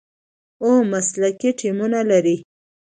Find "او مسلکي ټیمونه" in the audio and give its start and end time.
0.63-1.99